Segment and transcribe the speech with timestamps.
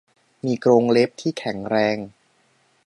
[0.45, 1.97] มีกรงเล็บที่แข็งแรง